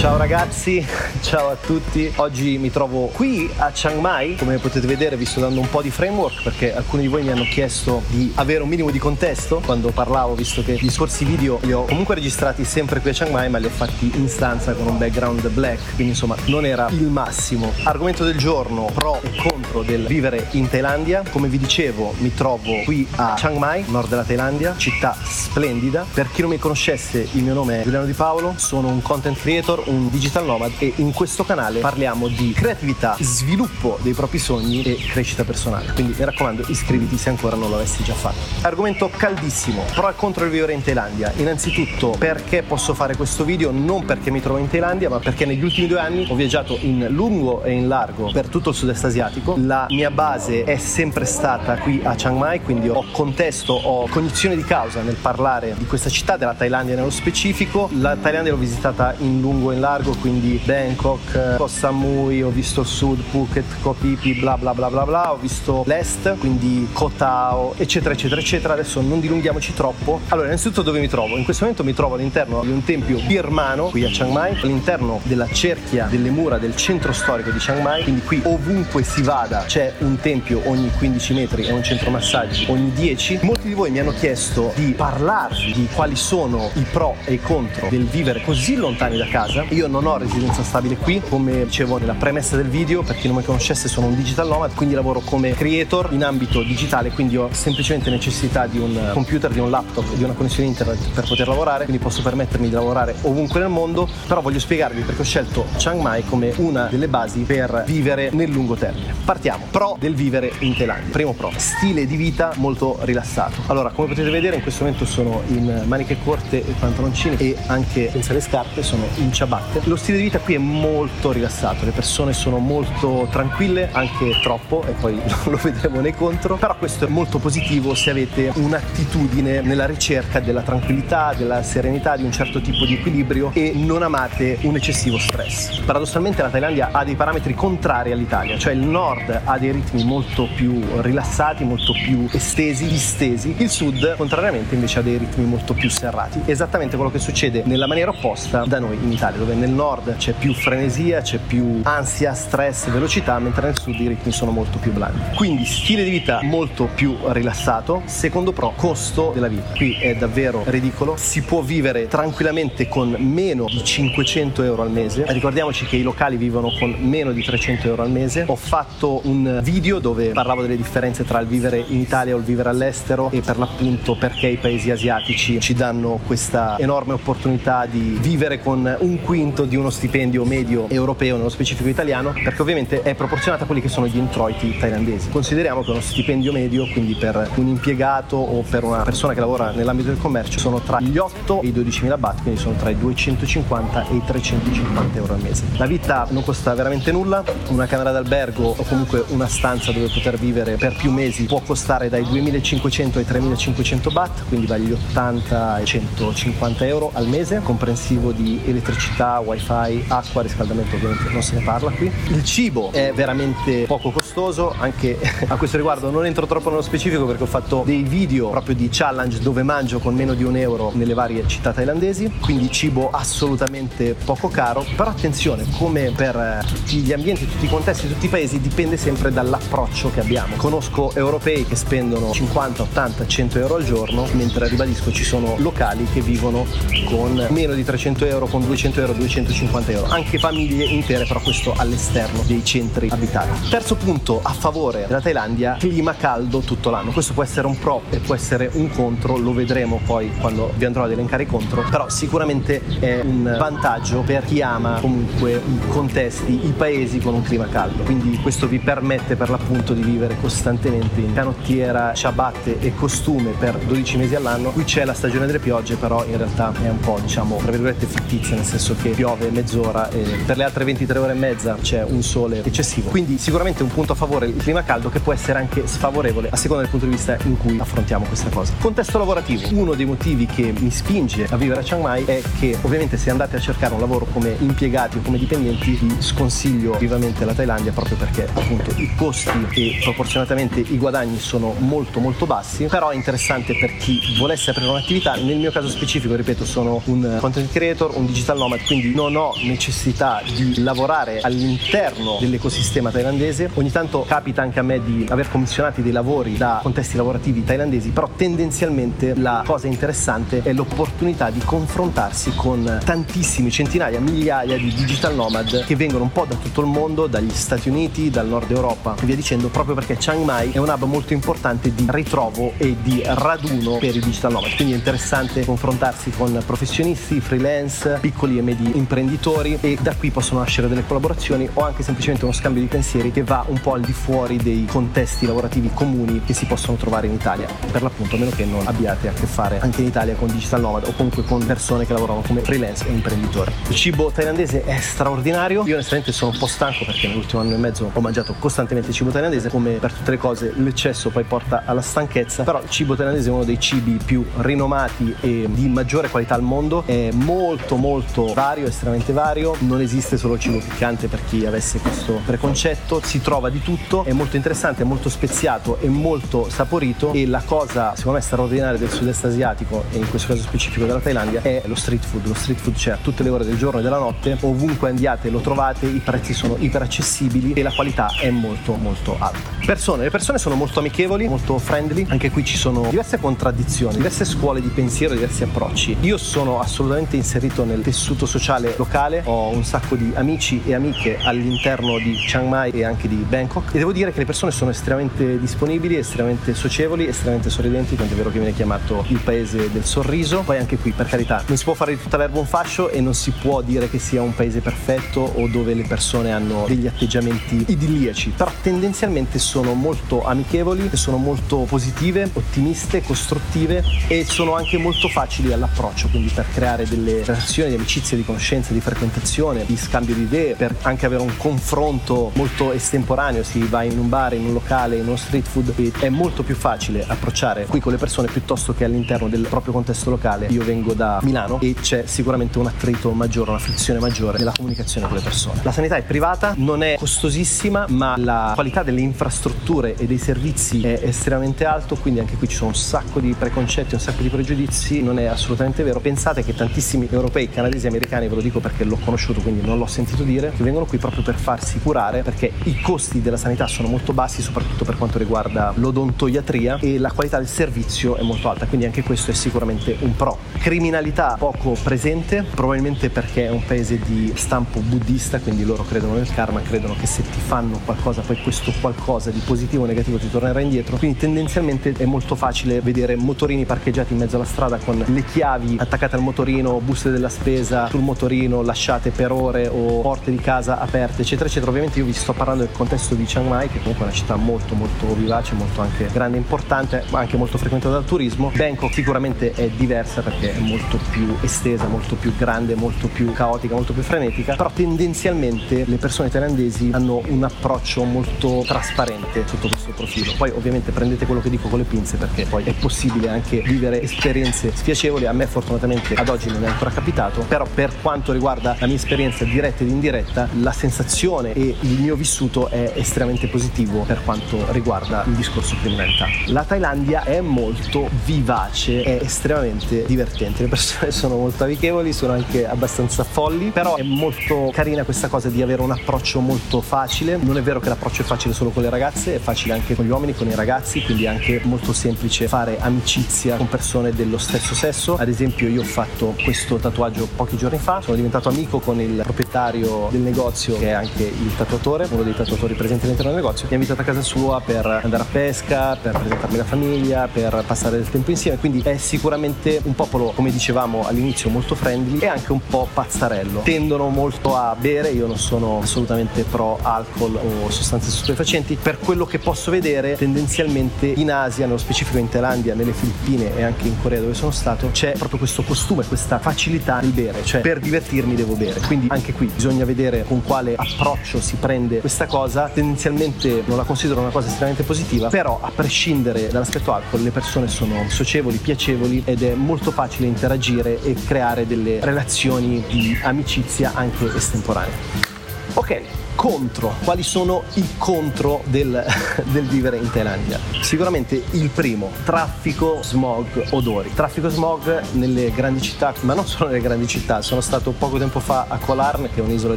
Ciao 0.00 0.16
ragazzi, 0.16 0.82
ciao 1.20 1.50
a 1.50 1.56
tutti. 1.56 2.10
Oggi 2.16 2.56
mi 2.56 2.70
trovo 2.70 3.08
qui 3.08 3.50
a 3.58 3.70
Chiang 3.70 4.00
Mai, 4.00 4.34
come 4.34 4.56
potete 4.56 4.86
vedere 4.86 5.14
vi 5.14 5.26
sto 5.26 5.40
dando 5.40 5.60
un 5.60 5.68
po' 5.68 5.82
di 5.82 5.90
framework 5.90 6.42
perché 6.42 6.74
alcuni 6.74 7.02
di 7.02 7.08
voi 7.08 7.22
mi 7.22 7.28
hanno 7.28 7.44
chiesto 7.44 8.00
di 8.06 8.32
avere 8.36 8.62
un 8.62 8.70
minimo 8.70 8.90
di 8.90 8.98
contesto 8.98 9.60
quando 9.62 9.90
parlavo, 9.90 10.34
visto 10.34 10.62
che 10.62 10.78
gli 10.80 10.88
scorsi 10.88 11.26
video 11.26 11.58
li 11.64 11.74
ho 11.74 11.84
comunque 11.84 12.14
registrati 12.14 12.64
sempre 12.64 13.00
qui 13.00 13.10
a 13.10 13.12
Chiang 13.12 13.30
Mai, 13.30 13.50
ma 13.50 13.58
li 13.58 13.66
ho 13.66 13.68
fatti 13.68 14.10
in 14.14 14.30
stanza 14.30 14.72
con 14.72 14.86
un 14.86 14.96
background 14.96 15.46
black, 15.50 15.94
quindi 15.96 16.14
insomma 16.14 16.34
non 16.46 16.64
era 16.64 16.88
il 16.88 17.08
massimo. 17.08 17.70
Argomento 17.84 18.24
del 18.24 18.38
giorno, 18.38 18.90
pro 18.94 19.20
e 19.20 19.36
contro 19.36 19.82
del 19.82 20.06
vivere 20.06 20.48
in 20.52 20.66
Thailandia. 20.66 21.24
Come 21.30 21.48
vi 21.48 21.58
dicevo, 21.58 22.14
mi 22.20 22.32
trovo 22.32 22.84
qui 22.86 23.06
a 23.16 23.34
Chiang 23.36 23.58
Mai, 23.58 23.84
nord 23.88 24.08
della 24.08 24.24
Thailandia, 24.24 24.74
città 24.78 25.14
splendida. 25.22 26.06
Per 26.10 26.30
chi 26.30 26.40
non 26.40 26.48
mi 26.48 26.58
conoscesse, 26.58 27.28
il 27.32 27.42
mio 27.42 27.52
nome 27.52 27.80
è 27.80 27.82
Giuliano 27.82 28.06
Di 28.06 28.14
Paolo, 28.14 28.54
sono 28.56 28.88
un 28.88 29.02
content 29.02 29.38
creator, 29.38 29.88
un 29.90 30.08
digital 30.08 30.44
nomad 30.44 30.72
e 30.78 30.92
in 30.96 31.12
questo 31.12 31.44
canale 31.44 31.80
parliamo 31.80 32.28
di 32.28 32.52
creatività, 32.52 33.16
sviluppo 33.18 33.98
dei 34.02 34.12
propri 34.12 34.38
sogni 34.38 34.82
e 34.82 34.96
crescita 35.10 35.44
personale. 35.44 35.92
Quindi 35.92 36.14
mi 36.16 36.24
raccomando 36.24 36.64
iscriviti 36.68 37.16
se 37.16 37.28
ancora 37.28 37.56
non 37.56 37.70
l'avessi 37.70 38.04
già 38.04 38.14
fatto. 38.14 38.38
Argomento 38.62 39.10
caldissimo, 39.14 39.82
pro 39.92 40.08
e 40.08 40.14
contro 40.14 40.44
il 40.44 40.50
vivere 40.50 40.72
in 40.72 40.82
Thailandia. 40.82 41.32
Innanzitutto 41.36 42.14
perché 42.16 42.62
posso 42.62 42.94
fare 42.94 43.16
questo 43.16 43.44
video? 43.44 43.72
Non 43.72 44.04
perché 44.04 44.30
mi 44.30 44.40
trovo 44.40 44.58
in 44.58 44.68
Thailandia, 44.68 45.08
ma 45.08 45.18
perché 45.18 45.44
negli 45.44 45.64
ultimi 45.64 45.88
due 45.88 45.98
anni 45.98 46.26
ho 46.28 46.34
viaggiato 46.34 46.78
in 46.80 47.06
lungo 47.10 47.62
e 47.64 47.72
in 47.72 47.88
largo 47.88 48.30
per 48.30 48.46
tutto 48.48 48.70
il 48.70 48.76
sud-est 48.76 49.04
asiatico. 49.04 49.56
La 49.58 49.86
mia 49.90 50.10
base 50.10 50.62
è 50.62 50.76
sempre 50.76 51.24
stata 51.24 51.76
qui 51.78 52.00
a 52.04 52.14
Chiang 52.14 52.38
Mai, 52.38 52.62
quindi 52.62 52.88
ho 52.88 53.04
contesto, 53.10 53.72
ho 53.72 54.06
cognizione 54.08 54.54
di 54.54 54.62
causa 54.62 55.02
nel 55.02 55.16
parlare 55.16 55.74
di 55.76 55.86
questa 55.86 56.08
città, 56.08 56.36
della 56.36 56.54
Thailandia 56.54 56.94
nello 56.94 57.10
specifico. 57.10 57.90
La 57.98 58.16
Thailandia 58.16 58.52
l'ho 58.52 58.58
visitata 58.58 59.14
in 59.18 59.40
lungo 59.40 59.72
e 59.72 59.74
in 59.74 59.79
largo, 59.80 60.14
quindi 60.20 60.60
Bangkok, 60.64 61.56
Koh 61.56 61.66
Samui, 61.66 62.42
ho 62.42 62.50
visto 62.50 62.84
sud, 62.84 63.20
Phuket, 63.30 63.80
Koh 63.80 63.94
Phi, 63.94 64.34
bla 64.38 64.56
bla 64.56 64.74
bla 64.74 64.88
bla 64.88 65.04
bla, 65.04 65.32
ho 65.32 65.36
visto 65.36 65.82
l'est, 65.86 66.36
quindi 66.38 66.88
Koh 66.92 67.10
Tao, 67.16 67.74
eccetera 67.76 68.14
eccetera 68.14 68.40
eccetera. 68.40 68.74
Adesso 68.74 69.00
non 69.00 69.20
dilunghiamoci 69.20 69.74
troppo. 69.74 70.20
Allora, 70.28 70.46
innanzitutto 70.46 70.82
dove 70.82 71.00
mi 71.00 71.08
trovo? 71.08 71.36
In 71.36 71.44
questo 71.44 71.64
momento 71.64 71.82
mi 71.84 71.94
trovo 71.94 72.14
all'interno 72.14 72.62
di 72.62 72.70
un 72.70 72.84
tempio 72.84 73.18
birmano 73.26 73.86
qui 73.86 74.04
a 74.04 74.08
Chiang 74.08 74.32
Mai, 74.32 74.56
all'interno 74.62 75.20
della 75.24 75.48
cerchia 75.48 76.06
delle 76.10 76.30
mura 76.30 76.58
del 76.58 76.76
centro 76.76 77.12
storico 77.12 77.50
di 77.50 77.58
Chiang 77.58 77.82
Mai, 77.82 78.02
quindi 78.02 78.22
qui 78.22 78.40
ovunque 78.44 79.02
si 79.02 79.22
vada 79.22 79.64
c'è 79.66 79.94
un 79.98 80.18
tempio 80.20 80.60
ogni 80.66 80.90
15 80.96 81.34
metri 81.34 81.66
e 81.66 81.72
un 81.72 81.82
centro 81.82 82.10
massaggi 82.10 82.66
ogni 82.68 82.92
10. 82.92 83.40
Molti 83.42 83.68
di 83.68 83.74
voi 83.74 83.90
mi 83.90 83.98
hanno 83.98 84.12
chiesto 84.12 84.72
di 84.74 84.92
parlarvi 84.92 85.72
di 85.72 85.88
quali 85.92 86.16
sono 86.16 86.70
i 86.74 86.84
pro 86.90 87.14
e 87.24 87.34
i 87.34 87.40
contro 87.40 87.88
del 87.88 88.04
vivere 88.04 88.42
così 88.42 88.76
lontani 88.76 89.16
da 89.16 89.26
casa. 89.26 89.64
Io 89.70 89.86
non 89.86 90.04
ho 90.04 90.16
residenza 90.16 90.64
stabile 90.64 90.96
qui, 90.96 91.22
come 91.28 91.62
dicevo 91.62 91.98
nella 91.98 92.14
premessa 92.14 92.56
del 92.56 92.66
video, 92.66 93.02
per 93.02 93.16
chi 93.16 93.28
non 93.28 93.36
mi 93.36 93.44
conoscesse 93.44 93.86
sono 93.86 94.08
un 94.08 94.16
digital 94.16 94.48
nomad, 94.48 94.74
quindi 94.74 94.96
lavoro 94.96 95.20
come 95.20 95.52
creator 95.52 96.08
in 96.10 96.24
ambito 96.24 96.64
digitale, 96.64 97.10
quindi 97.12 97.36
ho 97.36 97.48
semplicemente 97.52 98.10
necessità 98.10 98.66
di 98.66 98.78
un 98.78 99.10
computer, 99.12 99.48
di 99.48 99.60
un 99.60 99.70
laptop, 99.70 100.12
di 100.14 100.24
una 100.24 100.32
connessione 100.32 100.68
internet 100.68 101.10
per 101.10 101.24
poter 101.24 101.46
lavorare, 101.46 101.84
quindi 101.84 102.02
posso 102.02 102.20
permettermi 102.20 102.66
di 102.66 102.74
lavorare 102.74 103.14
ovunque 103.22 103.60
nel 103.60 103.68
mondo, 103.68 104.08
però 104.26 104.40
voglio 104.40 104.58
spiegarvi 104.58 105.02
perché 105.02 105.20
ho 105.20 105.24
scelto 105.24 105.64
Chiang 105.76 106.00
Mai 106.00 106.24
come 106.24 106.52
una 106.56 106.86
delle 106.86 107.06
basi 107.06 107.42
per 107.42 107.84
vivere 107.86 108.30
nel 108.32 108.50
lungo 108.50 108.74
termine. 108.74 109.14
Partiamo, 109.24 109.66
pro 109.70 109.96
del 110.00 110.16
vivere 110.16 110.50
in 110.58 110.74
Thailandia. 110.74 111.12
Primo 111.12 111.32
pro, 111.32 111.52
stile 111.54 112.06
di 112.06 112.16
vita 112.16 112.52
molto 112.56 112.98
rilassato. 113.02 113.60
Allora, 113.68 113.90
come 113.90 114.08
potete 114.08 114.30
vedere 114.30 114.56
in 114.56 114.62
questo 114.62 114.82
momento 114.82 115.04
sono 115.04 115.42
in 115.46 115.84
maniche 115.86 116.16
corte 116.24 116.56
e 116.58 116.74
pantaloncini 116.76 117.36
e 117.36 117.56
anche 117.66 118.10
senza 118.10 118.32
le 118.32 118.40
scarpe, 118.40 118.82
sono 118.82 119.04
in 119.18 119.30
ciabatte. 119.60 119.80
Lo 119.84 119.96
stile 119.96 120.18
di 120.18 120.24
vita 120.24 120.38
qui 120.38 120.54
è 120.54 120.58
molto 120.58 121.32
rilassato, 121.32 121.84
le 121.84 121.90
persone 121.90 122.32
sono 122.32 122.58
molto 122.58 123.28
tranquille, 123.30 123.88
anche 123.92 124.38
troppo, 124.42 124.84
e 124.86 124.92
poi 124.92 125.20
lo 125.44 125.56
vedremo 125.56 126.00
nei 126.00 126.14
contro, 126.14 126.56
però 126.56 126.76
questo 126.76 127.04
è 127.04 127.08
molto 127.08 127.38
positivo 127.38 127.94
se 127.94 128.10
avete 128.10 128.52
un'attitudine 128.54 129.60
nella 129.60 129.86
ricerca 129.86 130.40
della 130.40 130.62
tranquillità, 130.62 131.34
della 131.36 131.62
serenità, 131.62 132.16
di 132.16 132.24
un 132.24 132.32
certo 132.32 132.60
tipo 132.60 132.84
di 132.84 132.94
equilibrio 132.94 133.50
e 133.54 133.72
non 133.74 134.02
amate 134.02 134.58
un 134.62 134.76
eccessivo 134.76 135.18
stress. 135.18 135.80
Paradossalmente 135.80 136.42
la 136.42 136.48
Thailandia 136.48 136.88
ha 136.92 137.04
dei 137.04 137.14
parametri 137.14 137.54
contrari 137.54 138.12
all'Italia, 138.12 138.58
cioè 138.58 138.72
il 138.72 138.80
nord 138.80 139.40
ha 139.44 139.58
dei 139.58 139.72
ritmi 139.72 140.04
molto 140.04 140.48
più 140.54 140.80
rilassati, 141.00 141.64
molto 141.64 141.92
più 141.92 142.26
estesi, 142.32 142.86
distesi, 142.86 143.54
il 143.58 143.68
sud 143.68 144.16
contrariamente 144.16 144.74
invece 144.74 145.00
ha 145.00 145.02
dei 145.02 145.18
ritmi 145.18 145.44
molto 145.44 145.74
più 145.74 145.90
serrati. 145.90 146.40
Esattamente 146.44 146.96
quello 146.96 147.10
che 147.10 147.18
succede 147.18 147.62
nella 147.64 147.86
maniera 147.86 148.10
opposta 148.10 148.64
da 148.64 148.78
noi 148.78 148.98
in 149.02 149.12
Italia, 149.12 149.38
dove 149.38 149.49
nel 149.54 149.70
nord 149.70 150.16
c'è 150.16 150.32
più 150.32 150.52
frenesia, 150.54 151.20
c'è 151.20 151.38
più 151.38 151.80
ansia, 151.82 152.34
stress, 152.34 152.88
velocità, 152.90 153.38
mentre 153.38 153.66
nel 153.66 153.78
sud 153.78 153.98
i 153.98 154.08
ritmi 154.08 154.32
sono 154.32 154.50
molto 154.50 154.78
più 154.78 154.92
blandi. 154.92 155.36
Quindi 155.36 155.64
stile 155.64 156.04
di 156.04 156.10
vita 156.10 156.40
molto 156.42 156.88
più 156.94 157.16
rilassato. 157.26 158.02
Secondo 158.04 158.52
pro, 158.52 158.72
costo 158.76 159.30
della 159.34 159.48
vita. 159.48 159.72
Qui 159.74 159.94
è 159.94 160.14
davvero 160.14 160.62
ridicolo. 160.66 161.16
Si 161.16 161.42
può 161.42 161.60
vivere 161.60 162.08
tranquillamente 162.08 162.88
con 162.88 163.16
meno 163.18 163.64
di 163.66 163.82
500 163.82 164.62
euro 164.62 164.82
al 164.82 164.90
mese. 164.90 165.24
Ricordiamoci 165.28 165.86
che 165.86 165.96
i 165.96 166.02
locali 166.02 166.36
vivono 166.36 166.70
con 166.78 166.94
meno 166.98 167.32
di 167.32 167.42
300 167.42 167.88
euro 167.88 168.02
al 168.02 168.10
mese. 168.10 168.44
Ho 168.46 168.56
fatto 168.56 169.20
un 169.24 169.60
video 169.62 169.98
dove 169.98 170.28
parlavo 170.28 170.62
delle 170.62 170.76
differenze 170.76 171.24
tra 171.24 171.40
il 171.40 171.46
vivere 171.46 171.84
in 171.88 171.98
Italia 172.00 172.34
o 172.34 172.38
il 172.38 172.44
vivere 172.44 172.68
all'estero 172.68 173.30
e 173.30 173.40
per 173.40 173.58
l'appunto 173.58 174.16
perché 174.16 174.46
i 174.46 174.56
paesi 174.56 174.90
asiatici 174.90 175.60
ci 175.60 175.74
danno 175.74 176.20
questa 176.26 176.76
enorme 176.78 177.14
opportunità 177.14 177.86
di 177.86 178.16
vivere 178.20 178.60
con 178.60 178.96
un 179.00 179.20
quinto 179.20 179.39
di 179.40 179.74
uno 179.74 179.88
stipendio 179.88 180.44
medio 180.44 180.86
europeo, 180.90 181.36
nello 181.36 181.48
specifico 181.48 181.88
italiano, 181.88 182.34
perché 182.44 182.60
ovviamente 182.60 183.00
è 183.00 183.14
proporzionato 183.14 183.62
a 183.62 183.66
quelli 183.66 183.80
che 183.80 183.88
sono 183.88 184.06
gli 184.06 184.18
introiti 184.18 184.76
thailandesi. 184.78 185.30
Consideriamo 185.30 185.82
che 185.82 185.92
uno 185.92 186.00
stipendio 186.00 186.52
medio, 186.52 186.86
quindi 186.92 187.14
per 187.14 187.50
un 187.54 187.66
impiegato 187.66 188.36
o 188.36 188.62
per 188.68 188.84
una 188.84 189.02
persona 189.02 189.32
che 189.32 189.40
lavora 189.40 189.70
nell'ambito 189.70 190.08
del 190.08 190.18
commercio, 190.18 190.58
sono 190.58 190.80
tra 190.80 191.00
gli 191.00 191.16
8 191.16 191.62
e 191.62 191.68
i 191.68 191.72
12 191.72 192.02
mila 192.02 192.18
baht, 192.18 192.42
quindi 192.42 192.60
sono 192.60 192.74
tra 192.76 192.90
i 192.90 192.98
250 192.98 194.08
e 194.08 194.14
i 194.14 194.22
350 194.26 195.16
euro 195.16 195.32
al 195.32 195.40
mese. 195.40 195.64
La 195.78 195.86
vita 195.86 196.26
non 196.30 196.44
costa 196.44 196.74
veramente 196.74 197.10
nulla, 197.10 197.42
una 197.68 197.86
camera 197.86 198.10
d'albergo 198.12 198.74
o 198.76 198.82
comunque 198.84 199.24
una 199.28 199.46
stanza 199.46 199.90
dove 199.90 200.08
poter 200.12 200.36
vivere 200.36 200.76
per 200.76 200.94
più 200.96 201.10
mesi 201.10 201.44
può 201.44 201.62
costare 201.64 202.10
dai 202.10 202.24
2500 202.24 203.18
ai 203.18 203.24
3500 203.24 204.10
baht, 204.10 204.44
quindi 204.48 204.66
dagli 204.66 204.92
80 204.92 205.72
ai 205.72 205.86
150 205.86 206.86
euro 206.86 207.10
al 207.14 207.26
mese, 207.26 207.60
comprensivo 207.62 208.32
di 208.32 208.60
elettricità, 208.66 209.19
wifi, 209.20 210.04
acqua, 210.08 210.42
riscaldamento 210.42 210.96
ovviamente 210.96 211.28
non 211.30 211.42
se 211.42 211.54
ne 211.54 211.62
parla 211.62 211.90
qui. 211.90 212.10
Il 212.28 212.44
cibo 212.44 212.90
è 212.92 213.12
veramente 213.14 213.84
poco 213.84 214.10
costoso, 214.10 214.74
anche 214.78 215.18
a 215.48 215.56
questo 215.56 215.76
riguardo 215.76 216.10
non 216.10 216.26
entro 216.26 216.46
troppo 216.46 216.70
nello 216.70 216.82
specifico 216.82 217.26
perché 217.26 217.42
ho 217.42 217.46
fatto 217.46 217.82
dei 217.84 218.02
video 218.02 218.48
proprio 218.50 218.74
di 218.74 218.88
challenge 218.90 219.40
dove 219.40 219.62
mangio 219.62 219.98
con 219.98 220.14
meno 220.14 220.34
di 220.34 220.44
un 220.44 220.56
euro 220.56 220.90
nelle 220.94 221.14
varie 221.14 221.46
città 221.46 221.72
thailandesi, 221.72 222.30
quindi 222.40 222.70
cibo 222.70 223.10
assolutamente 223.10 224.14
poco 224.24 224.48
caro, 224.48 224.84
però 224.96 225.10
attenzione, 225.10 225.66
come 225.76 226.12
per 226.14 226.64
tutti 226.66 226.96
gli 226.98 227.12
ambienti, 227.12 227.46
tutti 227.46 227.66
i 227.66 227.68
contesti, 227.68 228.08
tutti 228.08 228.26
i 228.26 228.28
paesi, 228.28 228.60
dipende 228.60 228.96
sempre 228.96 229.30
dall'approccio 229.30 230.10
che 230.10 230.20
abbiamo. 230.20 230.56
Conosco 230.56 231.14
europei 231.14 231.66
che 231.66 231.76
spendono 231.76 232.30
50, 232.30 232.82
80, 232.82 233.26
100 233.26 233.58
euro 233.58 233.74
al 233.76 233.84
giorno, 233.84 234.26
mentre 234.32 234.68
ribadisco 234.68 235.12
ci 235.12 235.24
sono 235.24 235.54
locali 235.58 236.06
che 236.12 236.20
vivono 236.20 236.66
con 237.08 237.46
meno 237.50 237.74
di 237.74 237.84
300 237.84 238.24
euro, 238.26 238.46
con 238.46 238.64
200 238.64 239.00
euro, 239.00 239.09
250 239.12 239.92
euro, 239.92 240.06
anche 240.10 240.38
famiglie 240.38 240.84
intere, 240.84 241.24
però 241.24 241.40
questo 241.40 241.72
all'esterno 241.76 242.42
dei 242.46 242.64
centri 242.64 243.08
abitati. 243.10 243.68
Terzo 243.68 243.96
punto 243.96 244.40
a 244.42 244.52
favore 244.52 245.06
della 245.06 245.20
Thailandia, 245.20 245.76
clima 245.78 246.14
caldo 246.14 246.60
tutto 246.60 246.90
l'anno. 246.90 247.12
Questo 247.12 247.32
può 247.32 247.42
essere 247.42 247.66
un 247.66 247.78
pro 247.78 248.02
e 248.10 248.18
può 248.18 248.34
essere 248.34 248.70
un 248.74 248.90
contro, 248.90 249.36
lo 249.36 249.52
vedremo 249.52 250.00
poi 250.04 250.30
quando 250.40 250.72
vi 250.76 250.84
andrò 250.84 251.04
ad 251.04 251.12
elencare 251.12 251.44
i 251.44 251.46
contro, 251.46 251.84
però 251.90 252.08
sicuramente 252.08 252.82
è 252.98 253.20
un 253.22 253.56
vantaggio 253.58 254.20
per 254.20 254.44
chi 254.44 254.62
ama 254.62 254.98
comunque 255.00 255.52
i 255.52 255.88
contesti, 255.88 256.66
i 256.66 256.72
paesi 256.76 257.18
con 257.18 257.34
un 257.34 257.42
clima 257.42 257.68
caldo. 257.68 258.02
Quindi 258.02 258.38
questo 258.40 258.66
vi 258.66 258.78
permette 258.78 259.36
per 259.36 259.50
l'appunto 259.50 259.92
di 259.94 260.02
vivere 260.02 260.36
costantemente 260.40 261.20
in 261.20 261.32
canottiera, 261.34 262.12
ciabatte 262.14 262.78
e 262.80 262.94
costume 262.94 263.52
per 263.58 263.76
12 263.76 264.16
mesi 264.16 264.34
all'anno. 264.34 264.70
Qui 264.70 264.84
c'è 264.84 265.04
la 265.04 265.14
stagione 265.14 265.46
delle 265.46 265.58
piogge, 265.58 265.96
però 265.96 266.24
in 266.24 266.36
realtà 266.36 266.72
è 266.82 266.88
un 266.88 267.00
po' 267.00 267.18
diciamo 267.20 267.56
tra 267.56 267.70
virgolette 267.70 268.06
fittizia, 268.06 268.56
nel 268.56 268.64
senso 268.64 268.94
che 269.02 269.10
piove 269.10 269.50
mezz'ora 269.50 270.10
e 270.10 270.22
per 270.44 270.56
le 270.56 270.64
altre 270.64 270.84
23 270.84 271.18
ore 271.18 271.32
e 271.32 271.36
mezza 271.36 271.76
c'è 271.80 272.04
un 272.04 272.22
sole 272.22 272.62
eccessivo. 272.64 273.10
Quindi 273.10 273.38
sicuramente 273.38 273.82
un 273.82 273.88
punto 273.90 274.12
a 274.12 274.14
favore 274.14 274.46
il 274.46 274.56
clima 274.56 274.82
caldo 274.82 275.08
che 275.08 275.20
può 275.20 275.32
essere 275.32 275.58
anche 275.58 275.86
sfavorevole 275.86 276.48
a 276.50 276.56
seconda 276.56 276.82
del 276.82 276.90
punto 276.90 277.06
di 277.06 277.12
vista 277.12 277.36
in 277.44 277.56
cui 277.56 277.78
affrontiamo 277.78 278.24
questa 278.26 278.48
cosa. 278.50 278.72
Contesto 278.78 279.18
lavorativo. 279.18 279.68
Uno 279.72 279.94
dei 279.94 280.06
motivi 280.06 280.46
che 280.46 280.72
mi 280.78 280.90
spinge 280.90 281.46
a 281.48 281.56
vivere 281.56 281.80
a 281.80 281.82
Chiang 281.82 282.02
Mai 282.02 282.24
è 282.24 282.42
che 282.58 282.76
ovviamente 282.82 283.16
se 283.16 283.30
andate 283.30 283.56
a 283.56 283.60
cercare 283.60 283.94
un 283.94 284.00
lavoro 284.00 284.26
come 284.32 284.56
impiegati 284.58 285.18
o 285.18 285.20
come 285.22 285.38
dipendenti 285.38 285.92
vi 285.92 286.16
sconsiglio 286.20 286.96
vivamente 286.98 287.44
la 287.44 287.54
Thailandia 287.54 287.92
proprio 287.92 288.16
perché 288.16 288.48
appunto 288.52 288.92
i 288.96 289.10
costi 289.16 289.66
e 289.74 289.98
proporzionatamente 290.02 290.80
i 290.80 290.98
guadagni 290.98 291.38
sono 291.38 291.74
molto 291.78 292.20
molto 292.20 292.46
bassi, 292.46 292.84
però 292.84 293.10
è 293.10 293.14
interessante 293.14 293.76
per 293.78 293.96
chi 293.96 294.20
volesse 294.38 294.70
aprire 294.70 294.88
un'attività. 294.88 295.34
Nel 295.34 295.56
mio 295.56 295.70
caso 295.70 295.88
specifico, 295.88 296.34
ripeto, 296.34 296.64
sono 296.64 297.00
un 297.06 297.38
content 297.40 297.70
creator, 297.70 298.16
un 298.16 298.26
digital 298.26 298.58
nomad, 298.58 298.80
quindi 298.90 299.14
non 299.14 299.36
ho 299.36 299.52
necessità 299.62 300.42
di 300.52 300.82
lavorare 300.82 301.38
all'interno 301.42 302.38
dell'ecosistema 302.40 303.12
thailandese. 303.12 303.70
Ogni 303.74 303.92
tanto 303.92 304.24
capita 304.26 304.62
anche 304.62 304.80
a 304.80 304.82
me 304.82 305.00
di 305.00 305.26
aver 305.28 305.48
commissionati 305.48 306.02
dei 306.02 306.10
lavori 306.10 306.56
da 306.56 306.80
contesti 306.82 307.16
lavorativi 307.16 307.62
thailandesi, 307.62 308.08
però 308.08 308.28
tendenzialmente 308.34 309.36
la 309.36 309.62
cosa 309.64 309.86
interessante 309.86 310.62
è 310.64 310.72
l'opportunità 310.72 311.50
di 311.50 311.60
confrontarsi 311.60 312.52
con 312.56 312.98
tantissimi, 313.04 313.70
centinaia, 313.70 314.18
migliaia 314.18 314.76
di 314.76 314.92
digital 314.92 315.36
nomad 315.36 315.84
che 315.84 315.94
vengono 315.94 316.24
un 316.24 316.32
po' 316.32 316.46
da 316.48 316.56
tutto 316.56 316.80
il 316.80 316.88
mondo, 316.88 317.28
dagli 317.28 317.52
Stati 317.52 317.88
Uniti, 317.88 318.28
dal 318.28 318.48
nord 318.48 318.72
Europa 318.72 319.14
e 319.22 319.24
via 319.24 319.36
dicendo, 319.36 319.68
proprio 319.68 319.94
perché 319.94 320.16
Chiang 320.16 320.42
Mai 320.42 320.72
è 320.72 320.78
un 320.78 320.88
hub 320.88 321.04
molto 321.04 321.32
importante 321.32 321.94
di 321.94 322.06
ritrovo 322.10 322.72
e 322.76 322.96
di 323.00 323.22
raduno 323.24 323.98
per 323.98 324.16
i 324.16 324.20
digital 324.20 324.50
nomad. 324.50 324.74
Quindi 324.74 324.94
è 324.94 324.96
interessante 324.96 325.64
confrontarsi 325.64 326.30
con 326.30 326.60
professionisti, 326.66 327.38
freelance, 327.38 328.18
piccoli 328.20 328.58
e 328.58 328.62
medi 328.62 328.78
imprenditori 328.94 329.78
e 329.80 329.98
da 330.00 330.14
qui 330.14 330.30
possono 330.30 330.60
nascere 330.60 330.88
delle 330.88 331.04
collaborazioni 331.06 331.68
o 331.74 331.84
anche 331.84 332.02
semplicemente 332.02 332.44
uno 332.44 332.54
scambio 332.54 332.82
di 332.82 332.88
pensieri 332.88 333.30
che 333.30 333.42
va 333.42 333.64
un 333.66 333.80
po' 333.80 333.94
al 333.94 334.00
di 334.00 334.12
fuori 334.12 334.56
dei 334.56 334.86
contesti 334.86 335.46
lavorativi 335.46 335.90
comuni 335.92 336.42
che 336.44 336.54
si 336.54 336.66
possono 336.66 336.96
trovare 336.96 337.26
in 337.26 337.34
Italia. 337.34 337.68
Per 337.90 338.02
l'appunto, 338.02 338.36
a 338.36 338.38
meno 338.38 338.50
che 338.50 338.64
non 338.64 338.86
abbiate 338.86 339.28
a 339.28 339.32
che 339.32 339.46
fare 339.46 339.80
anche 339.80 340.00
in 340.00 340.08
Italia 340.08 340.34
con 340.34 340.48
digital 340.48 340.80
nomad 340.80 341.06
o 341.06 341.12
comunque 341.12 341.44
con 341.44 341.64
persone 341.64 342.06
che 342.06 342.12
lavorano 342.12 342.42
come 342.46 342.60
freelance 342.60 343.06
e 343.06 343.12
imprenditori. 343.12 343.72
Il 343.88 343.94
cibo 343.94 344.30
thailandese 344.30 344.84
è 344.84 344.98
straordinario. 344.98 345.84
Io 345.86 345.94
onestamente 345.94 346.32
sono 346.32 346.52
un 346.52 346.58
po' 346.58 346.66
stanco 346.66 347.04
perché 347.04 347.28
nell'ultimo 347.28 347.62
anno 347.62 347.74
e 347.74 347.78
mezzo 347.78 348.10
ho 348.12 348.20
mangiato 348.20 348.54
costantemente 348.58 349.12
cibo 349.12 349.30
thailandese. 349.30 349.68
Come 349.68 349.92
per 349.92 350.12
tutte 350.12 350.30
le 350.30 350.38
cose, 350.38 350.72
l'eccesso 350.76 351.30
poi 351.30 351.44
porta 351.44 351.82
alla 351.84 352.02
stanchezza. 352.02 352.62
Però 352.62 352.80
il 352.82 352.90
cibo 352.90 353.14
thailandese 353.14 353.48
è 353.48 353.52
uno 353.52 353.64
dei 353.64 353.78
cibi 353.80 354.18
più 354.24 354.44
rinomati 354.58 355.34
e 355.40 355.66
di 355.68 355.88
maggiore 355.88 356.28
qualità 356.28 356.54
al 356.54 356.62
mondo. 356.62 357.02
È 357.06 357.30
molto 357.32 357.96
molto 357.96 358.52
vario, 358.52 358.69
estremamente 358.78 359.32
vario. 359.32 359.74
Non 359.80 360.00
esiste 360.00 360.36
solo 360.36 360.56
cibo 360.58 360.78
piccante 360.78 361.26
per 361.26 361.44
chi 361.44 361.66
avesse 361.66 361.98
questo 361.98 362.40
preconcetto. 362.44 363.20
Si 363.24 363.40
trova 363.40 363.68
di 363.68 363.82
tutto, 363.82 364.24
è 364.24 364.32
molto 364.32 364.56
interessante, 364.56 365.02
è 365.02 365.04
molto 365.04 365.28
speziato 365.28 365.98
e 366.00 366.08
molto 366.08 366.68
saporito. 366.70 367.32
E 367.32 367.46
la 367.46 367.62
cosa 367.64 368.14
secondo 368.14 368.38
me 368.38 368.44
straordinaria 368.44 368.98
del 368.98 369.10
sud-est 369.10 369.44
asiatico 369.44 370.04
e 370.12 370.18
in 370.18 370.30
questo 370.30 370.48
caso 370.48 370.62
specifico 370.62 371.04
della 371.04 371.18
Thailandia 371.18 371.62
è 371.62 371.82
lo 371.86 371.96
street 371.96 372.24
food. 372.24 372.46
Lo 372.46 372.54
street 372.54 372.78
food 372.78 372.94
c'è 372.94 373.10
a 373.10 373.18
tutte 373.20 373.42
le 373.42 373.48
ore 373.48 373.64
del 373.64 373.76
giorno 373.76 373.98
e 373.98 374.02
della 374.02 374.18
notte, 374.18 374.56
ovunque 374.60 375.08
andiate 375.08 375.50
lo 375.50 375.58
trovate, 375.58 376.06
i 376.06 376.20
prezzi 376.20 376.54
sono 376.54 376.76
iper 376.78 377.02
accessibili 377.02 377.72
e 377.72 377.82
la 377.82 377.92
qualità 377.92 378.30
è 378.40 378.50
molto 378.50 378.94
molto 378.94 379.34
alta. 379.38 379.58
Persone, 379.84 380.22
le 380.22 380.30
persone 380.30 380.58
sono 380.58 380.76
molto 380.76 381.00
amichevoli, 381.00 381.48
molto 381.48 381.76
friendly, 381.78 382.24
anche 382.28 382.50
qui 382.50 382.64
ci 382.64 382.76
sono 382.76 383.08
diverse 383.08 383.38
contraddizioni, 383.38 384.14
diverse 384.14 384.44
scuole 384.44 384.80
di 384.80 384.88
pensiero, 384.88 385.34
diversi 385.34 385.64
approcci. 385.64 386.16
Io 386.20 386.36
sono 386.36 386.78
assolutamente 386.78 387.34
inserito 387.34 387.84
nel 387.84 388.02
tessuto 388.02 388.46
sociale 388.46 388.58
locale, 388.96 389.42
ho 389.46 389.68
un 389.70 389.84
sacco 389.84 390.14
di 390.14 390.32
amici 390.34 390.82
e 390.84 390.94
amiche 390.94 391.38
all'interno 391.42 392.18
di 392.18 392.34
Chiang 392.46 392.68
Mai 392.68 392.90
e 392.92 393.04
anche 393.04 393.26
di 393.26 393.36
Bangkok. 393.36 393.94
E 393.94 393.98
devo 393.98 394.12
dire 394.12 394.32
che 394.32 394.38
le 394.38 394.44
persone 394.44 394.70
sono 394.70 394.90
estremamente 394.90 395.58
disponibili, 395.58 396.16
estremamente 396.16 396.74
socievoli, 396.74 397.26
estremamente 397.26 397.70
sorridenti, 397.70 398.16
tanto 398.16 398.34
è 398.34 398.36
vero 398.36 398.50
che 398.50 398.58
viene 398.58 398.74
chiamato 398.74 399.24
il 399.28 399.38
paese 399.38 399.90
del 399.90 400.04
sorriso. 400.04 400.62
Poi 400.64 400.78
anche 400.78 400.98
qui, 400.98 401.12
per 401.12 401.26
carità, 401.26 401.62
non 401.66 401.76
si 401.76 401.84
può 401.84 401.94
fare 401.94 402.14
di 402.14 402.22
tutta 402.22 402.36
l'erba 402.36 402.58
un 402.58 402.66
fascio 402.66 403.08
e 403.08 403.20
non 403.20 403.34
si 403.34 403.50
può 403.50 403.80
dire 403.82 404.08
che 404.08 404.18
sia 404.18 404.42
un 404.42 404.54
paese 404.54 404.80
perfetto 404.80 405.40
o 405.40 405.66
dove 405.66 405.94
le 405.94 406.04
persone 406.04 406.52
hanno 406.52 406.84
degli 406.86 407.06
atteggiamenti 407.06 407.84
idilliaci, 407.88 408.52
però 408.56 408.70
tendenzialmente 408.82 409.58
sono 409.58 409.94
molto 409.94 410.44
amichevoli, 410.44 411.10
sono 411.14 411.36
molto 411.38 411.78
positive, 411.88 412.50
ottimiste, 412.52 413.22
costruttive 413.22 414.04
e 414.28 414.44
sono 414.44 414.74
anche 414.74 414.98
molto 414.98 415.28
facili 415.28 415.72
all'approccio, 415.72 416.28
quindi 416.28 416.50
per 416.50 416.66
creare 416.72 417.06
delle 417.06 417.44
relazioni 417.44 417.90
di 417.90 417.96
amicizia, 417.96 418.36
di 418.36 418.44
conoscenza, 418.50 418.92
di 418.92 419.00
frequentazione, 419.00 419.84
di 419.86 419.96
scambio 419.96 420.34
di 420.34 420.42
idee, 420.42 420.74
per 420.74 420.94
anche 421.02 421.26
avere 421.26 421.42
un 421.42 421.56
confronto 421.56 422.50
molto 422.54 422.92
estemporaneo, 422.92 423.62
si 423.62 423.80
va 423.84 424.02
in 424.02 424.18
un 424.18 424.28
bar, 424.28 424.54
in 424.54 424.66
un 424.66 424.72
locale, 424.72 425.16
in 425.16 425.26
uno 425.26 425.36
street 425.36 425.66
food, 425.66 426.18
è 426.18 426.28
molto 426.28 426.62
più 426.62 426.74
facile 426.74 427.24
approcciare 427.26 427.86
qui 427.86 428.00
con 428.00 428.12
le 428.12 428.18
persone 428.18 428.48
piuttosto 428.48 428.94
che 428.94 429.04
all'interno 429.04 429.48
del 429.48 429.66
proprio 429.68 429.92
contesto 429.92 430.30
locale. 430.30 430.66
Io 430.66 430.84
vengo 430.84 431.14
da 431.14 431.38
Milano 431.42 431.80
e 431.80 431.94
c'è 432.00 432.24
sicuramente 432.26 432.78
un 432.78 432.86
attrito 432.86 433.30
maggiore, 433.32 433.70
una 433.70 433.78
frizione 433.78 434.18
maggiore 434.20 434.58
nella 434.58 434.72
comunicazione 434.74 435.26
con 435.26 435.36
le 435.36 435.42
persone. 435.42 435.80
La 435.82 435.92
sanità 435.92 436.16
è 436.16 436.22
privata, 436.22 436.74
non 436.76 437.02
è 437.02 437.16
costosissima, 437.18 438.06
ma 438.08 438.36
la 438.36 438.72
qualità 438.74 439.02
delle 439.02 439.20
infrastrutture 439.20 440.16
e 440.16 440.26
dei 440.26 440.38
servizi 440.38 441.02
è 441.02 441.20
estremamente 441.22 441.84
alto, 441.84 442.16
quindi 442.16 442.40
anche 442.40 442.56
qui 442.56 442.68
ci 442.68 442.76
sono 442.76 442.88
un 442.88 442.96
sacco 442.96 443.40
di 443.40 443.54
preconcetti, 443.56 444.14
un 444.14 444.20
sacco 444.20 444.42
di 444.42 444.48
pregiudizi, 444.48 445.22
non 445.22 445.38
è 445.38 445.44
assolutamente 445.44 446.02
vero. 446.02 446.20
Pensate 446.20 446.64
che 446.64 446.74
tantissimi 446.74 447.28
europei, 447.30 447.68
canadesi 447.68 448.06
e 448.06 448.08
americani, 448.08 448.29
ve 448.38 448.54
lo 448.54 448.60
dico 448.60 448.80
perché 448.80 449.04
l'ho 449.04 449.18
conosciuto, 449.22 449.60
quindi 449.60 449.86
non 449.86 449.98
l'ho 449.98 450.06
sentito 450.06 450.42
dire, 450.42 450.72
che 450.76 450.82
vengono 450.82 451.04
qui 451.04 451.18
proprio 451.18 451.42
per 451.42 451.56
farsi 451.56 451.98
curare 451.98 452.42
perché 452.42 452.72
i 452.84 453.00
costi 453.00 453.40
della 453.40 453.56
sanità 453.56 453.86
sono 453.86 454.08
molto 454.08 454.32
bassi, 454.32 454.62
soprattutto 454.62 455.04
per 455.04 455.16
quanto 455.16 455.38
riguarda 455.38 455.92
l'odontoiatria 455.96 456.98
e 457.00 457.18
la 457.18 457.32
qualità 457.32 457.58
del 457.58 457.68
servizio 457.68 458.36
è 458.36 458.42
molto 458.42 458.68
alta, 458.68 458.86
quindi 458.86 459.06
anche 459.06 459.22
questo 459.22 459.50
è 459.50 459.54
sicuramente 459.54 460.16
un 460.20 460.34
pro. 460.36 460.58
Criminalità 460.78 461.56
poco 461.58 461.96
presente, 462.02 462.64
probabilmente 462.74 463.30
perché 463.30 463.66
è 463.66 463.70
un 463.70 463.84
paese 463.84 464.18
di 464.18 464.52
stampo 464.54 465.00
buddista, 465.00 465.58
quindi 465.60 465.84
loro 465.84 466.04
credono 466.04 466.34
nel 466.34 466.52
karma, 466.52 466.80
credono 466.80 467.14
che 467.18 467.26
se 467.26 467.42
ti 467.42 467.60
fanno 467.60 468.00
qualcosa, 468.04 468.42
poi 468.42 468.60
questo 468.62 468.92
qualcosa 469.00 469.50
di 469.50 469.60
positivo 469.64 470.04
o 470.04 470.06
negativo 470.06 470.38
ti 470.38 470.50
tornerà 470.50 470.80
indietro. 470.80 471.16
Quindi 471.16 471.38
tendenzialmente 471.38 472.14
è 472.16 472.24
molto 472.24 472.54
facile 472.54 473.00
vedere 473.00 473.36
motorini 473.36 473.84
parcheggiati 473.84 474.32
in 474.32 474.38
mezzo 474.38 474.56
alla 474.56 474.64
strada 474.64 474.98
con 474.98 475.22
le 475.26 475.44
chiavi 475.44 475.96
attaccate 475.98 476.36
al 476.36 476.42
motorino, 476.42 477.00
buste 477.00 477.30
della 477.30 477.48
spesa 477.48 478.08
sul 478.20 478.22
motorino 478.22 478.82
lasciate 478.82 479.30
per 479.30 479.50
ore 479.50 479.88
o 479.88 480.20
porte 480.20 480.50
di 480.50 480.58
casa 480.58 481.00
aperte, 481.00 481.42
eccetera, 481.42 481.68
eccetera. 481.68 481.90
Ovviamente 481.90 482.18
io 482.18 482.26
vi 482.26 482.32
sto 482.32 482.52
parlando 482.52 482.84
del 482.84 482.92
contesto 482.92 483.34
di 483.34 483.44
Chiang 483.44 483.66
Mai, 483.66 483.88
che 483.88 483.98
comunque 483.98 484.26
è 484.26 484.28
una 484.28 484.36
città 484.36 484.56
molto 484.56 484.94
molto 484.94 485.34
vivace, 485.34 485.74
molto 485.74 486.02
anche 486.02 486.28
grande 486.30 486.58
importante, 486.58 487.24
ma 487.30 487.40
anche 487.40 487.56
molto 487.56 487.78
frequentata 487.78 488.14
dal 488.14 488.24
turismo. 488.24 488.70
Bangkok 488.74 489.12
sicuramente 489.12 489.72
è 489.72 489.88
diversa 489.88 490.42
perché 490.42 490.76
è 490.76 490.78
molto 490.78 491.18
più 491.30 491.56
estesa, 491.62 492.06
molto 492.06 492.36
più 492.36 492.54
grande, 492.56 492.94
molto 492.94 493.28
più 493.28 493.52
caotica, 493.52 493.94
molto 493.94 494.12
più 494.12 494.22
frenetica, 494.22 494.76
però 494.76 494.90
tendenzialmente 494.94 496.04
le 496.06 496.16
persone 496.16 496.50
thailandesi 496.50 497.10
hanno 497.12 497.42
un 497.48 497.64
approccio 497.64 498.24
molto 498.24 498.84
trasparente 498.86 499.64
sotto 499.66 499.88
questo 499.88 500.12
profilo. 500.12 500.52
Poi 500.56 500.70
ovviamente 500.70 501.10
prendete 501.10 501.46
quello 501.46 501.60
che 501.60 501.70
dico 501.70 501.88
con 501.88 501.98
le 501.98 502.04
pinze 502.04 502.36
perché 502.36 502.66
poi 502.66 502.84
è 502.84 502.92
possibile 502.92 503.48
anche 503.48 503.80
vivere 503.80 504.20
esperienze 504.20 504.92
spiacevoli, 504.94 505.46
a 505.46 505.52
me 505.52 505.66
fortunatamente 505.66 506.34
ad 506.34 506.48
oggi 506.48 506.70
non 506.70 506.84
è 506.84 506.88
ancora 506.88 507.10
capitato, 507.10 507.64
però 507.66 507.86
per 507.92 508.09
quanto 508.20 508.52
riguarda 508.52 508.96
la 508.98 509.06
mia 509.06 509.16
esperienza 509.16 509.64
diretta 509.64 510.02
ed 510.02 510.10
indiretta, 510.10 510.68
la 510.80 510.92
sensazione 510.92 511.72
e 511.72 511.96
il 512.00 512.20
mio 512.20 512.34
vissuto 512.34 512.88
è 512.88 513.12
estremamente 513.14 513.68
positivo 513.68 514.22
per 514.22 514.42
quanto 514.44 514.84
riguarda 514.92 515.44
il 515.46 515.54
discorso 515.54 515.96
criminalità. 516.00 516.46
La 516.66 516.84
Thailandia 516.84 517.44
è 517.44 517.60
molto 517.60 518.28
vivace, 518.44 519.22
è 519.22 519.38
estremamente 519.42 520.24
divertente, 520.26 520.82
le 520.82 520.88
persone 520.88 521.30
sono 521.32 521.56
molto 521.56 521.84
amichevoli, 521.84 522.32
sono 522.32 522.52
anche 522.52 522.86
abbastanza 522.86 523.44
folli, 523.44 523.90
però 523.90 524.16
è 524.16 524.22
molto 524.22 524.90
carina 524.92 525.24
questa 525.24 525.48
cosa 525.48 525.68
di 525.68 525.82
avere 525.82 526.02
un 526.02 526.10
approccio 526.10 526.60
molto 526.60 527.00
facile. 527.00 527.56
Non 527.56 527.76
è 527.76 527.82
vero 527.82 528.00
che 528.00 528.08
l'approccio 528.08 528.42
è 528.42 528.44
facile 528.44 528.74
solo 528.74 528.90
con 528.90 529.02
le 529.02 529.10
ragazze, 529.10 529.56
è 529.56 529.58
facile 529.58 529.94
anche 529.94 530.14
con 530.14 530.24
gli 530.24 530.30
uomini, 530.30 530.54
con 530.54 530.68
i 530.68 530.74
ragazzi, 530.74 531.22
quindi 531.22 531.44
è 531.44 531.48
anche 531.48 531.80
molto 531.84 532.12
semplice 532.12 532.68
fare 532.68 532.98
amicizia 533.00 533.76
con 533.76 533.88
persone 533.88 534.32
dello 534.32 534.58
stesso 534.58 534.94
sesso. 534.94 535.36
Ad 535.36 535.48
esempio 535.48 535.88
io 535.88 536.02
ho 536.02 536.04
fatto 536.04 536.54
questo 536.62 536.96
tatuaggio 536.96 537.48
pochi 537.54 537.76
giorni 537.76 537.98
fa, 538.00 538.20
sono 538.20 538.36
diventato 538.36 538.68
amico 538.68 538.98
con 538.98 539.20
il 539.20 539.40
proprietario 539.42 540.28
del 540.30 540.40
negozio 540.40 540.98
che 540.98 541.08
è 541.08 541.12
anche 541.12 541.44
il 541.44 541.74
tatuatore, 541.76 542.26
uno 542.30 542.42
dei 542.42 542.54
tatuatori 542.54 542.94
presenti 542.94 543.24
all'interno 543.24 543.52
del 543.52 543.60
negozio. 543.60 543.86
Mi 543.86 543.92
ha 543.92 543.96
invitato 543.96 544.22
a 544.22 544.24
casa 544.24 544.42
sua 544.42 544.80
per 544.84 545.06
andare 545.06 545.42
a 545.42 545.46
pesca, 545.50 546.16
per 546.16 546.32
presentarmi 546.32 546.76
la 546.76 546.84
famiglia, 546.84 547.48
per 547.52 547.84
passare 547.86 548.16
del 548.16 548.28
tempo 548.28 548.50
insieme, 548.50 548.78
quindi 548.78 549.00
è 549.02 549.16
sicuramente 549.16 550.00
un 550.04 550.14
popolo, 550.14 550.52
come 550.54 550.70
dicevamo 550.70 551.26
all'inizio, 551.26 551.70
molto 551.70 551.94
friendly 551.94 552.38
e 552.38 552.46
anche 552.46 552.72
un 552.72 552.80
po' 552.86 553.06
pazzarello. 553.12 553.80
Tendono 553.80 554.28
molto 554.28 554.76
a 554.76 554.96
bere, 554.98 555.30
io 555.30 555.46
non 555.46 555.58
sono 555.58 556.00
assolutamente 556.02 556.64
pro 556.64 556.98
alcol 557.02 557.54
o 557.56 557.90
sostanze 557.90 558.30
stupefacenti, 558.30 558.98
per 559.00 559.18
quello 559.18 559.44
che 559.44 559.58
posso 559.58 559.90
vedere 559.90 560.36
tendenzialmente 560.36 561.26
in 561.26 561.52
Asia, 561.52 561.86
nello 561.86 561.98
specifico 561.98 562.38
in 562.38 562.48
Thailandia, 562.48 562.94
nelle 562.94 563.12
Filippine 563.12 563.76
e 563.76 563.82
anche 563.82 564.06
in 564.08 564.20
Corea 564.20 564.40
dove 564.40 564.54
sono 564.54 564.70
stato, 564.70 565.10
c'è 565.12 565.32
proprio 565.32 565.58
questo 565.58 565.82
costume, 565.82 566.24
questa 566.24 566.58
facilità 566.58 567.20
di 567.20 567.28
bere, 567.28 567.64
cioè 567.64 567.80
per 567.90 567.98
divertirmi 567.98 568.54
devo 568.54 568.76
bere. 568.76 569.00
Quindi 569.00 569.26
anche 569.30 569.52
qui 569.52 569.66
bisogna 569.66 570.04
vedere 570.04 570.44
con 570.44 570.62
quale 570.62 570.94
approccio 570.94 571.60
si 571.60 571.74
prende 571.74 572.20
questa 572.20 572.46
cosa. 572.46 572.88
Tendenzialmente 572.88 573.82
non 573.84 573.96
la 573.96 574.04
considero 574.04 574.40
una 574.40 574.50
cosa 574.50 574.68
estremamente 574.68 575.02
positiva, 575.02 575.48
però 575.48 575.80
a 575.82 575.90
prescindere 575.92 576.68
dall'aspetto 576.68 577.12
alcol 577.12 577.42
le 577.42 577.50
persone 577.50 577.88
sono 577.88 578.28
socievoli, 578.28 578.76
piacevoli 578.76 579.42
ed 579.44 579.64
è 579.64 579.74
molto 579.74 580.12
facile 580.12 580.46
interagire 580.46 581.20
e 581.20 581.34
creare 581.34 581.84
delle 581.84 582.20
relazioni 582.20 583.02
di 583.08 583.36
amicizia 583.42 584.12
anche 584.14 584.54
estemporanee. 584.54 585.49
Ok, 585.94 586.20
contro, 586.54 587.14
quali 587.24 587.42
sono 587.42 587.82
i 587.94 588.04
contro 588.16 588.82
del, 588.84 589.24
del, 589.72 589.84
vivere 589.86 590.18
in 590.18 590.30
Thailandia? 590.30 590.78
Sicuramente 591.00 591.62
il 591.72 591.88
primo, 591.88 592.30
traffico, 592.44 593.20
smog, 593.22 593.86
odori. 593.90 594.32
Traffico 594.32 594.68
smog 594.68 595.20
nelle 595.32 595.72
grandi 595.72 596.00
città, 596.00 596.32
ma 596.42 596.54
non 596.54 596.66
solo 596.66 596.90
nelle 596.90 597.02
grandi 597.02 597.26
città, 597.26 597.60
sono 597.60 597.80
stato 597.80 598.12
poco 598.12 598.38
tempo 598.38 598.60
fa 598.60 598.86
a 598.88 598.98
Kolarn, 598.98 599.48
che 599.52 599.60
è 599.60 599.64
un'isola 599.64 599.96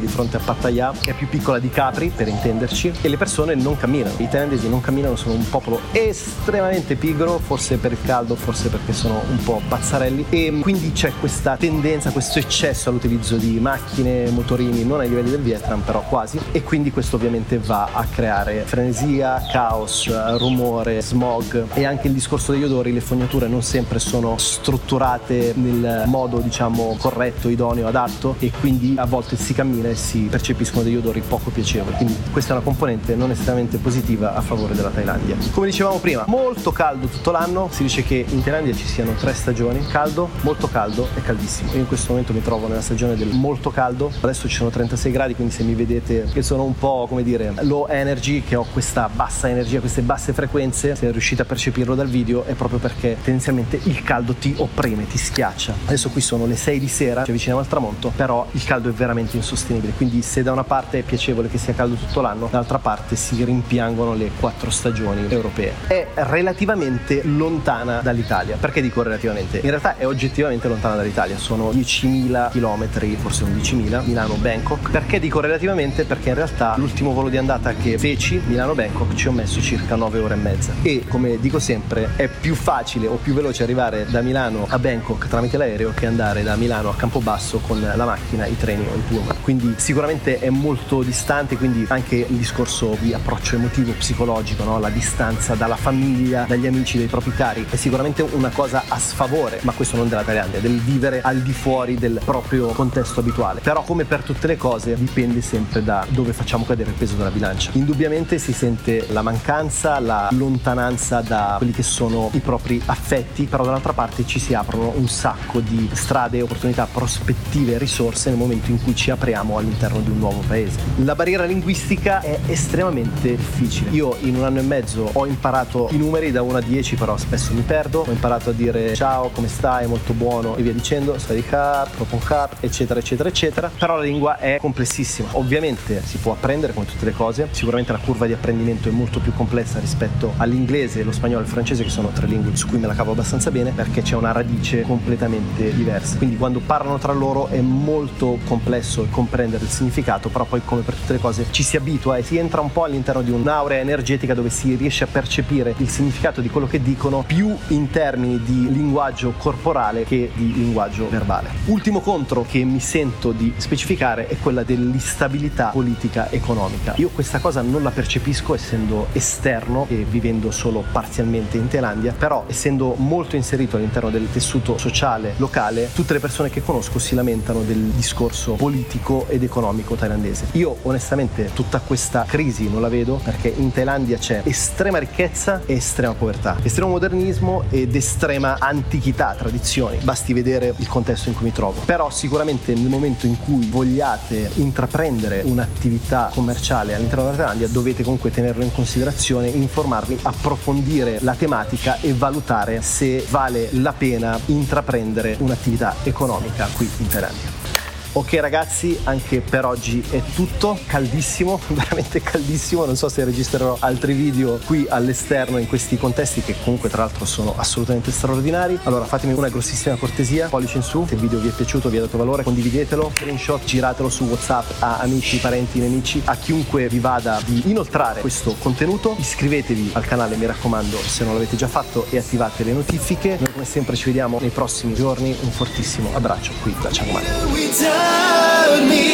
di 0.00 0.08
fronte 0.08 0.36
a 0.36 0.40
Pattaya, 0.40 0.92
che 1.00 1.12
è 1.12 1.14
più 1.14 1.28
piccola 1.28 1.60
di 1.60 1.70
Capri, 1.70 2.10
per 2.14 2.26
intenderci, 2.26 2.92
e 3.00 3.08
le 3.08 3.16
persone 3.16 3.54
non 3.54 3.76
camminano. 3.76 4.16
I 4.18 4.28
thailandesi 4.28 4.68
non 4.68 4.80
camminano, 4.80 5.14
sono 5.14 5.34
un 5.34 5.48
popolo 5.48 5.80
estremamente 5.92 6.96
pigro, 6.96 7.38
forse 7.38 7.76
per 7.76 7.92
il 7.92 7.98
caldo, 8.04 8.34
forse 8.34 8.68
perché 8.68 8.92
sono 8.92 9.22
un 9.30 9.42
po' 9.44 9.60
pazzarelli, 9.68 10.26
e 10.28 10.58
quindi 10.60 10.90
c'è 10.90 11.12
questa 11.20 11.56
tendenza, 11.56 12.10
questo 12.10 12.40
eccesso 12.40 12.88
all'utilizzo 12.88 13.36
di 13.36 13.60
macchine, 13.60 14.28
motorini, 14.30 14.84
non 14.84 15.00
ai 15.00 15.08
livelli 15.08 15.30
del 15.30 15.40
Vietnam, 15.40 15.82
però 15.84 16.02
quasi, 16.08 16.38
e 16.52 16.62
quindi 16.62 16.90
questo 16.90 17.16
ovviamente 17.16 17.58
va 17.58 17.88
a 17.92 18.04
creare 18.04 18.62
frenesia, 18.64 19.42
caos, 19.50 20.08
rumore, 20.38 21.00
smog 21.00 21.66
e 21.74 21.84
anche 21.84 22.08
il 22.08 22.12
discorso 22.12 22.52
degli 22.52 22.64
odori, 22.64 22.92
le 22.92 23.00
fognature 23.00 23.48
non 23.48 23.62
sempre 23.62 23.98
sono 23.98 24.36
strutturate 24.38 25.52
nel 25.56 26.04
modo 26.06 26.38
diciamo 26.38 26.96
corretto, 26.98 27.48
idoneo, 27.48 27.86
adatto 27.86 28.36
e 28.38 28.50
quindi 28.58 28.94
a 28.96 29.04
volte 29.04 29.36
si 29.36 29.54
cammina 29.54 29.88
e 29.88 29.94
si 29.94 30.28
percepiscono 30.30 30.82
degli 30.82 30.96
odori 30.96 31.20
poco 31.20 31.50
piacevoli. 31.50 31.96
Quindi 31.96 32.16
questa 32.30 32.52
è 32.52 32.56
una 32.56 32.64
componente 32.64 33.14
non 33.14 33.30
estremamente 33.30 33.78
positiva 33.78 34.34
a 34.34 34.40
favore 34.40 34.74
della 34.74 34.90
Thailandia. 34.90 35.36
Come 35.52 35.66
dicevamo 35.66 35.98
prima, 35.98 36.24
molto 36.26 36.72
caldo 36.72 37.06
tutto 37.06 37.30
l'anno, 37.30 37.68
si 37.70 37.82
dice 37.82 38.02
che 38.02 38.24
in 38.28 38.42
Thailandia 38.42 38.74
ci 38.74 38.86
siano 38.86 39.12
tre 39.12 39.34
stagioni, 39.34 39.86
caldo, 39.86 40.30
molto 40.42 40.68
caldo 40.68 41.08
e 41.14 41.22
caldissimo. 41.22 41.72
Io 41.72 41.80
in 41.80 41.86
questo 41.86 42.10
momento 42.10 42.32
mi 42.32 42.42
trovo 42.42 42.68
nella 42.68 42.80
stagione 42.80 43.16
del 43.16 43.32
molto 43.32 43.70
caldo, 43.70 44.10
adesso 44.20 44.48
ci 44.48 44.56
sono 44.56 44.70
36 44.70 45.12
gradi, 45.12 45.34
quindi 45.34 45.52
se 45.52 45.62
mi 45.62 45.73
vedete 45.74 46.26
che 46.32 46.42
sono 46.42 46.64
un 46.64 46.76
po' 46.76 47.06
come 47.08 47.22
dire 47.22 47.52
low 47.60 47.86
energy, 47.88 48.42
che 48.42 48.56
ho 48.56 48.66
questa 48.72 49.08
bassa 49.12 49.48
energia, 49.48 49.80
queste 49.80 50.02
basse 50.02 50.32
frequenze, 50.32 50.94
se 50.94 51.10
riuscite 51.10 51.42
a 51.42 51.44
percepirlo 51.44 51.94
dal 51.94 52.08
video 52.08 52.44
è 52.44 52.54
proprio 52.54 52.78
perché 52.78 53.16
tendenzialmente 53.22 53.80
il 53.84 54.02
caldo 54.02 54.34
ti 54.34 54.54
opprime, 54.56 55.06
ti 55.06 55.18
schiaccia. 55.18 55.74
Adesso 55.86 56.10
qui 56.10 56.20
sono 56.20 56.46
le 56.46 56.56
6 56.56 56.78
di 56.78 56.88
sera, 56.88 57.24
ci 57.24 57.30
avviciniamo 57.30 57.60
al 57.60 57.68
tramonto, 57.68 58.12
però 58.14 58.46
il 58.52 58.64
caldo 58.64 58.88
è 58.88 58.92
veramente 58.92 59.36
insostenibile, 59.36 59.92
quindi 59.96 60.22
se 60.22 60.42
da 60.42 60.52
una 60.52 60.64
parte 60.64 61.00
è 61.00 61.02
piacevole 61.02 61.48
che 61.48 61.58
sia 61.58 61.74
caldo 61.74 61.94
tutto 61.94 62.20
l'anno, 62.20 62.48
dall'altra 62.50 62.78
parte 62.78 63.16
si 63.16 63.42
rimpiangono 63.42 64.14
le 64.14 64.30
quattro 64.38 64.70
stagioni 64.70 65.26
europee. 65.28 65.72
È 65.86 66.06
relativamente 66.14 67.22
lontana 67.24 68.00
dall'Italia. 68.00 68.56
Perché 68.58 68.80
dico 68.80 69.02
relativamente? 69.02 69.58
In 69.58 69.70
realtà 69.70 69.96
è 69.96 70.06
oggettivamente 70.06 70.68
lontana 70.68 70.96
dall'Italia, 70.96 71.36
sono 71.38 71.70
10.000 71.70 72.50
km, 72.50 73.16
forse 73.16 73.44
11.000, 73.44 74.04
Milano-Bangkok. 74.06 74.90
Perché 74.90 75.18
dico 75.18 75.40
relativamente? 75.40 75.63
Perché 75.64 76.28
in 76.28 76.34
realtà 76.34 76.74
l'ultimo 76.76 77.12
volo 77.12 77.30
di 77.30 77.38
andata 77.38 77.72
che 77.72 77.96
feci, 77.98 78.38
Milano-Bangkok, 78.44 79.14
ci 79.14 79.28
ho 79.28 79.32
messo 79.32 79.62
circa 79.62 79.96
9 79.96 80.18
ore 80.18 80.34
e 80.34 80.36
mezza. 80.36 80.72
E 80.82 81.04
come 81.08 81.40
dico 81.40 81.58
sempre, 81.58 82.10
è 82.16 82.28
più 82.28 82.54
facile 82.54 83.06
o 83.06 83.14
più 83.14 83.32
veloce 83.32 83.62
arrivare 83.62 84.06
da 84.10 84.20
Milano 84.20 84.66
a 84.68 84.78
Bangkok 84.78 85.26
tramite 85.26 85.56
l'aereo 85.56 85.92
che 85.94 86.04
andare 86.04 86.42
da 86.42 86.56
Milano 86.56 86.90
a 86.90 86.94
Campobasso 86.94 87.60
con 87.60 87.80
la 87.80 88.04
macchina, 88.04 88.44
i 88.44 88.56
treni 88.58 88.86
o 88.86 88.94
il 88.94 89.02
pullman. 89.08 89.36
Quindi 89.40 89.74
sicuramente 89.78 90.38
è 90.38 90.50
molto 90.50 91.02
distante, 91.02 91.56
quindi 91.56 91.86
anche 91.88 92.16
il 92.16 92.36
discorso 92.36 92.96
di 93.00 93.14
approccio 93.14 93.56
emotivo, 93.56 93.92
psicologico, 93.92 94.64
no? 94.64 94.78
la 94.78 94.90
distanza 94.90 95.54
dalla 95.54 95.76
famiglia, 95.76 96.44
dagli 96.46 96.66
amici, 96.66 96.98
dai 96.98 97.06
propri 97.06 97.32
cari, 97.32 97.66
è 97.70 97.76
sicuramente 97.76 98.20
una 98.20 98.50
cosa 98.50 98.84
a 98.86 98.98
sfavore, 98.98 99.60
ma 99.62 99.72
questo 99.72 99.96
non 99.96 100.10
della 100.10 100.22
Thailandia, 100.22 100.60
del 100.60 100.78
vivere 100.78 101.22
al 101.22 101.40
di 101.40 101.52
fuori 101.52 101.94
del 101.94 102.20
proprio 102.22 102.66
contesto 102.68 103.20
abituale. 103.20 103.60
Però 103.60 103.82
come 103.82 104.04
per 104.04 104.22
tutte 104.22 104.46
le 104.46 104.58
cose 104.58 104.94
dipende 104.94 105.40
sempre 105.54 105.84
da 105.84 106.04
dove 106.08 106.32
facciamo 106.32 106.64
cadere 106.64 106.90
il 106.90 106.96
peso 106.96 107.14
della 107.14 107.30
bilancia. 107.30 107.70
Indubbiamente 107.74 108.38
si 108.38 108.52
sente 108.52 109.06
la 109.10 109.22
mancanza, 109.22 110.00
la 110.00 110.28
lontananza 110.32 111.20
da 111.20 111.54
quelli 111.58 111.72
che 111.72 111.84
sono 111.84 112.28
i 112.32 112.40
propri 112.40 112.82
affetti, 112.84 113.44
però 113.44 113.64
dall'altra 113.64 113.92
parte 113.92 114.26
ci 114.26 114.40
si 114.40 114.52
aprono 114.52 114.92
un 114.96 115.06
sacco 115.06 115.60
di 115.60 115.88
strade, 115.92 116.42
opportunità, 116.42 116.88
prospettive, 116.90 117.78
risorse 117.78 118.30
nel 118.30 118.38
momento 118.38 118.70
in 118.70 118.82
cui 118.82 118.96
ci 118.96 119.12
apriamo 119.12 119.56
all'interno 119.56 120.00
di 120.00 120.10
un 120.10 120.18
nuovo 120.18 120.42
paese. 120.44 120.80
La 121.04 121.14
barriera 121.14 121.44
linguistica 121.44 122.20
è 122.20 122.40
estremamente 122.46 123.36
difficile. 123.36 123.90
Io 123.90 124.16
in 124.20 124.34
un 124.34 124.42
anno 124.42 124.58
e 124.58 124.62
mezzo 124.62 125.08
ho 125.12 125.24
imparato 125.24 125.88
i 125.92 125.98
numeri 125.98 126.32
da 126.32 126.42
1 126.42 126.56
a 126.56 126.60
10, 126.60 126.96
però 126.96 127.16
spesso 127.16 127.54
mi 127.54 127.62
perdo. 127.62 128.04
Ho 128.08 128.10
imparato 128.10 128.50
a 128.50 128.52
dire 128.52 128.94
ciao, 128.96 129.28
come 129.28 129.46
stai, 129.46 129.86
molto 129.86 130.14
buono 130.14 130.56
e 130.56 130.62
via 130.62 130.72
dicendo, 130.72 131.16
Swadikar, 131.16 131.90
Proponkar, 131.90 132.56
eccetera, 132.58 132.98
eccetera, 132.98 133.28
eccetera. 133.28 133.70
Però 133.78 133.96
la 133.96 134.02
lingua 134.02 134.38
è 134.38 134.56
complessissima. 134.60 135.28
Ovviamente 135.44 136.00
si 136.02 136.16
può 136.16 136.32
apprendere 136.32 136.72
come 136.72 136.86
tutte 136.86 137.04
le 137.04 137.12
cose. 137.12 137.48
Sicuramente 137.50 137.92
la 137.92 137.98
curva 137.98 138.24
di 138.24 138.32
apprendimento 138.32 138.88
è 138.88 138.92
molto 138.92 139.20
più 139.20 139.34
complessa 139.34 139.78
rispetto 139.78 140.32
all'inglese, 140.38 141.02
lo 141.02 141.12
spagnolo 141.12 141.40
e 141.40 141.44
il 141.44 141.50
francese, 141.50 141.84
che 141.84 141.90
sono 141.90 142.08
tre 142.08 142.26
lingue 142.26 142.56
su 142.56 142.66
cui 142.66 142.78
me 142.78 142.86
la 142.86 142.94
cavo 142.94 143.12
abbastanza 143.12 143.50
bene, 143.50 143.70
perché 143.72 144.00
c'è 144.00 144.16
una 144.16 144.32
radice 144.32 144.80
completamente 144.80 145.74
diversa. 145.74 146.16
Quindi 146.16 146.38
quando 146.38 146.60
parlano 146.60 146.96
tra 146.96 147.12
loro 147.12 147.48
è 147.48 147.60
molto 147.60 148.38
complesso 148.46 149.06
comprendere 149.10 149.64
il 149.64 149.70
significato, 149.70 150.30
però 150.30 150.46
poi 150.46 150.62
come 150.64 150.80
per 150.80 150.94
tutte 150.94 151.12
le 151.12 151.18
cose 151.18 151.44
ci 151.50 151.62
si 151.62 151.76
abitua 151.76 152.16
e 152.16 152.22
si 152.22 152.38
entra 152.38 152.62
un 152.62 152.72
po' 152.72 152.84
all'interno 152.84 153.20
di 153.20 153.30
un'aurea 153.30 153.80
energetica 153.80 154.32
dove 154.32 154.48
si 154.48 154.74
riesce 154.76 155.04
a 155.04 155.08
percepire 155.08 155.74
il 155.76 155.90
significato 155.90 156.40
di 156.40 156.48
quello 156.48 156.66
che 156.66 156.80
dicono 156.80 157.22
più 157.22 157.54
in 157.68 157.90
termini 157.90 158.42
di 158.42 158.72
linguaggio 158.72 159.34
corporale 159.36 160.04
che 160.04 160.30
di 160.32 160.54
linguaggio 160.54 161.06
verbale. 161.10 161.50
Ultimo 161.66 162.00
contro 162.00 162.46
che 162.48 162.64
mi 162.64 162.80
sento 162.80 163.32
di 163.32 163.52
specificare 163.58 164.26
è 164.26 164.38
quella 164.38 164.62
dell'instabilità 164.62 165.32
politica 165.72 166.30
economica. 166.30 166.94
Io 166.96 167.10
questa 167.10 167.38
cosa 167.38 167.60
non 167.62 167.82
la 167.82 167.90
percepisco 167.90 168.54
essendo 168.54 169.08
esterno 169.12 169.86
e 169.88 170.06
vivendo 170.08 170.50
solo 170.50 170.84
parzialmente 170.92 171.56
in 171.56 171.68
Thailandia, 171.68 172.14
però 172.16 172.44
essendo 172.46 172.94
molto 172.96 173.36
inserito 173.36 173.76
all'interno 173.76 174.10
del 174.10 174.30
tessuto 174.30 174.78
sociale 174.78 175.34
locale, 175.36 175.90
tutte 175.92 176.12
le 176.12 176.20
persone 176.20 176.50
che 176.50 176.62
conosco 176.62 176.98
si 176.98 177.14
lamentano 177.14 177.62
del 177.62 177.78
discorso 177.90 178.54
politico 178.54 179.26
ed 179.28 179.42
economico 179.42 179.94
thailandese. 179.94 180.46
Io 180.52 180.76
onestamente 180.82 181.50
tutta 181.52 181.80
questa 181.80 182.24
crisi 182.26 182.68
non 182.68 182.80
la 182.80 182.88
vedo 182.88 183.20
perché 183.22 183.52
in 183.54 183.72
Thailandia 183.72 184.18
c'è 184.18 184.42
estrema 184.44 184.98
ricchezza 184.98 185.62
e 185.66 185.74
estrema 185.74 186.14
povertà, 186.14 186.56
estremo 186.62 186.90
modernismo 186.90 187.64
ed 187.70 187.94
estrema 187.94 188.56
antichità, 188.58 189.34
tradizioni. 189.36 189.98
Basti 190.02 190.32
vedere 190.32 190.74
il 190.76 190.88
contesto 190.88 191.28
in 191.28 191.34
cui 191.34 191.46
mi 191.46 191.52
trovo. 191.52 191.80
Però 191.84 192.10
sicuramente 192.10 192.74
nel 192.74 192.88
momento 192.88 193.26
in 193.26 193.38
cui 193.38 193.66
vogliate 193.68 194.50
intraprendere 194.54 195.23
un'attività 195.44 196.30
commerciale 196.32 196.94
all'interno 196.94 197.24
della 197.24 197.36
Thailandia 197.36 197.68
dovete 197.68 198.02
comunque 198.02 198.30
tenerlo 198.30 198.62
in 198.62 198.72
considerazione, 198.72 199.48
informarvi, 199.48 200.18
approfondire 200.22 201.18
la 201.20 201.34
tematica 201.34 202.00
e 202.00 202.12
valutare 202.12 202.82
se 202.82 203.24
vale 203.30 203.68
la 203.72 203.92
pena 203.92 204.38
intraprendere 204.46 205.36
un'attività 205.38 205.96
economica 206.02 206.68
qui 206.74 206.88
in 206.98 207.06
Thailandia. 207.06 207.83
Ok 208.16 208.34
ragazzi, 208.34 208.96
anche 209.02 209.40
per 209.40 209.64
oggi 209.64 210.00
è 210.08 210.22
tutto, 210.36 210.78
caldissimo, 210.86 211.58
veramente 211.66 212.22
caldissimo, 212.22 212.84
non 212.84 212.94
so 212.94 213.08
se 213.08 213.24
registrerò 213.24 213.76
altri 213.80 214.12
video 214.12 214.60
qui 214.64 214.86
all'esterno 214.88 215.58
in 215.58 215.66
questi 215.66 215.96
contesti 215.98 216.40
che 216.40 216.54
comunque 216.62 216.88
tra 216.88 217.02
l'altro 217.02 217.24
sono 217.24 217.54
assolutamente 217.56 218.12
straordinari. 218.12 218.78
Allora 218.84 219.04
fatemi 219.04 219.32
una 219.32 219.48
grossissima 219.48 219.96
cortesia, 219.96 220.46
pollice 220.46 220.76
in 220.76 220.84
su, 220.84 221.04
se 221.08 221.14
il 221.14 221.20
video 221.20 221.40
vi 221.40 221.48
è 221.48 221.50
piaciuto, 221.50 221.88
vi 221.88 221.96
ha 221.96 222.02
dato 222.02 222.16
valore, 222.16 222.44
condividetelo, 222.44 223.10
screenshot, 223.16 223.64
giratelo 223.64 224.08
su 224.08 224.22
WhatsApp 224.26 224.70
a 224.78 224.98
amici, 224.98 225.38
parenti, 225.38 225.80
nemici, 225.80 226.22
a 226.24 226.36
chiunque 226.36 226.88
vi 226.88 227.00
vada 227.00 227.40
di 227.44 227.64
inoltrare 227.66 228.20
questo 228.20 228.54
contenuto. 228.60 229.16
Iscrivetevi 229.18 229.90
al 229.94 230.04
canale, 230.06 230.36
mi 230.36 230.46
raccomando, 230.46 230.98
se 230.98 231.24
non 231.24 231.32
l'avete 231.32 231.56
già 231.56 231.66
fatto 231.66 232.06
e 232.10 232.18
attivate 232.18 232.62
le 232.62 232.74
notifiche. 232.74 233.38
Noi 233.40 233.52
come 233.52 233.64
sempre 233.64 233.96
ci 233.96 234.04
vediamo 234.04 234.38
nei 234.38 234.50
prossimi 234.50 234.94
giorni, 234.94 235.36
un 235.40 235.50
fortissimo 235.50 236.10
abbraccio 236.14 236.52
qui 236.62 236.72
da 236.80 236.90
Chiang 236.90 237.10
Mai. 237.10 238.03
love 238.04 238.88
me. 238.88 239.04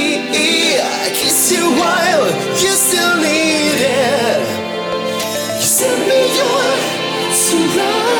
I 0.78 1.06
you 1.18 1.30
you 2.62 2.72
still 2.86 3.14
needed. 3.26 4.40
You 5.60 5.68
me 6.08 6.20
your 6.38 6.70
surround. 7.44 8.19